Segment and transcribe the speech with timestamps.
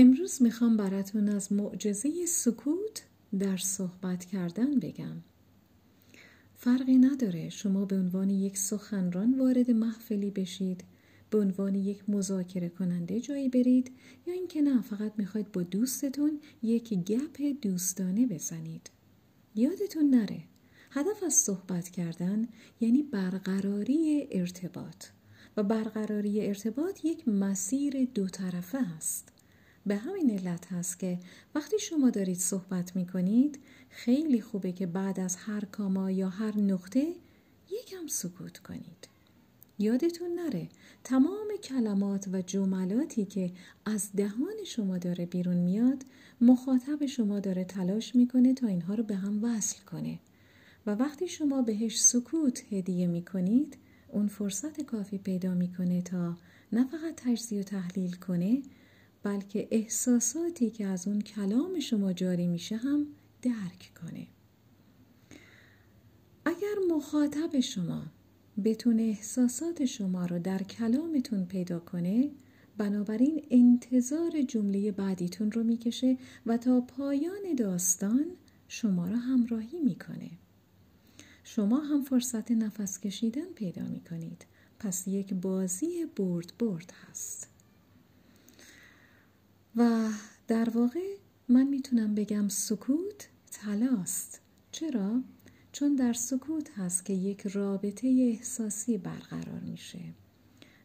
[0.00, 3.02] امروز می‌خوام براتون از معجزه سکوت
[3.38, 5.16] در صحبت کردن بگم.
[6.54, 10.84] فرقی نداره شما به عنوان یک سخنران وارد محفلی بشید
[11.30, 13.90] به عنوان یک مذاکره کننده جایی برید
[14.26, 18.90] یا اینکه نه فقط می‌خواید با دوستتون یک گپ دوستانه بزنید.
[19.54, 20.40] یادتون نره
[20.90, 22.48] هدف از صحبت کردن
[22.80, 25.04] یعنی برقراری ارتباط.
[25.56, 29.37] و برقراری ارتباط یک مسیر دو طرفه است
[29.88, 31.18] به همین علت هست که
[31.54, 33.58] وقتی شما دارید صحبت می کنید
[33.90, 37.12] خیلی خوبه که بعد از هر کاما یا هر نقطه
[37.70, 39.08] یکم سکوت کنید.
[39.78, 40.68] یادتون نره
[41.04, 43.52] تمام کلمات و جملاتی که
[43.84, 46.04] از دهان شما داره بیرون میاد
[46.40, 50.18] مخاطب شما داره تلاش می‌کنه تا اینها رو به هم وصل کنه.
[50.86, 53.76] و وقتی شما بهش سکوت هدیه می‌کنید
[54.08, 56.36] اون فرصت کافی پیدا می‌کنه تا
[56.72, 58.62] نه فقط تجزیه و تحلیل کنه
[59.22, 63.06] بلکه احساساتی که از اون کلام شما جاری میشه هم
[63.42, 64.26] درک کنه.
[66.44, 68.02] اگر مخاطب شما
[68.64, 72.30] بتونه احساسات شما رو در کلامتون پیدا کنه
[72.78, 78.26] بنابراین انتظار جمله بعدیتون رو می‌کشه و تا پایان داستان
[78.68, 80.30] شما را همراهی می‌کنه.
[81.44, 84.46] شما هم فرصت نفس کشیدن پیدا می‌کنید.
[84.78, 87.48] پس یک بازی برد برد هست.
[89.78, 90.08] و
[90.48, 91.16] در واقع
[91.48, 94.40] من می‌تونم بگم سکوت تلاست.
[94.72, 95.22] چرا؟
[95.72, 100.00] چون در سکوت هست که یک رابطه احساسی برقرار میشه.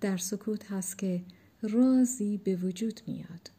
[0.00, 1.22] در سکوت هست که
[1.62, 3.50] رازی به وجود میاد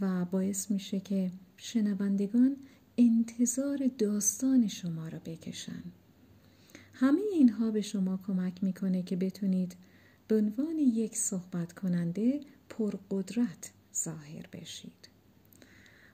[0.00, 2.56] و باعث میشه که شنوندگان
[2.98, 5.82] انتظار داستان شما را بکشن.
[6.92, 9.76] همه اینها به شما کمک می‌کنه که بتونید
[10.28, 15.08] به عنوان یک صحبت کننده پرقدرت ظاهر بشید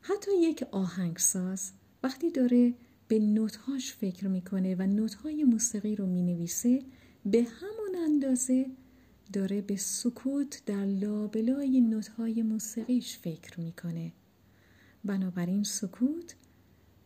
[0.02, 2.74] حتی یک آهنگساز وقتی داره
[3.08, 6.82] به نوتهاش فکر می‌کنه و نوتهای موسیقی رو می‌نویسه
[7.26, 8.66] به همون اندازه
[9.32, 14.12] داره به سکوت در لابلای نوتهای موسیقیش فکر می‌کنه
[15.04, 16.34] بنابراین سکوت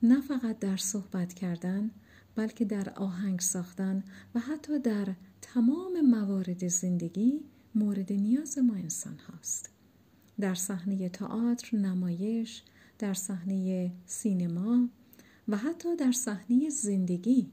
[0.03, 1.91] نه فقط در صحبت کردن
[2.37, 7.41] بلکه در آهنگ ساختن و حتی در تمام موارد زندگی
[7.75, 9.74] مورد نیاز ما انسان هاست.
[10.45, 12.63] در صحنه تئاتر، نمایش،
[12.99, 14.89] در صحنه سینما
[15.49, 17.51] و حتی در صحنه زندگی.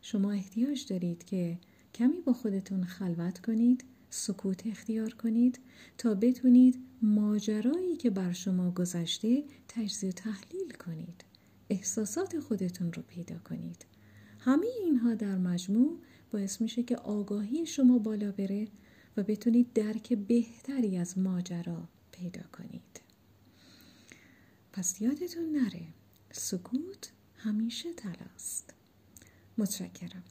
[0.00, 1.58] شما احتیاج دارید که
[1.94, 5.60] کمی با خودتون خلوت کنید سکوت اختیار کنید
[5.98, 11.24] تا بتونید ماجرایی که بر شما گذشته تجزیه تحلیل کنید.
[11.70, 13.86] احساسات خودتون رو پیدا کنید.
[14.38, 15.98] همه اینها در مجموع
[16.32, 18.68] باعث میشه که آگاهی شما بالا بره
[19.16, 23.00] و بتونید درک بهتری از ماجرا پیدا کنید.
[24.72, 25.86] پس یادتون نره
[26.32, 28.74] سکوت همیشه تلاست
[29.58, 30.24] متشکرم.